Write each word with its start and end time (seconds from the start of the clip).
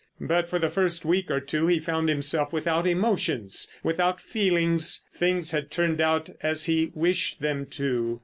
But 0.19 0.49
for 0.49 0.57
the 0.57 0.71
first 0.71 1.05
week 1.05 1.29
or 1.29 1.39
two 1.39 1.67
he 1.67 1.79
found 1.79 2.09
himself 2.09 2.51
without 2.51 2.87
emotions, 2.87 3.71
without 3.83 4.19
feelings. 4.19 5.05
Things 5.13 5.51
had 5.51 5.69
turned 5.69 6.01
out 6.01 6.31
as 6.41 6.65
he 6.65 6.89
wished 6.95 7.39
them 7.39 7.67
to. 7.67 8.19